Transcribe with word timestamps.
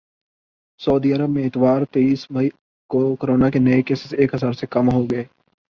سعودی 0.79 1.11
عرب 1.13 1.29
میں 1.29 1.43
اتوار 1.43 1.81
تیس 1.91 2.25
مئی 2.31 2.49
کو 2.89 3.15
کورونا 3.15 3.49
کے 3.49 3.59
نئے 3.59 3.81
کیسز 3.81 4.13
ایک 4.17 4.33
ہزار 4.35 4.53
سے 4.53 4.67
کم 4.67 4.89
ہوگئے 4.89 5.23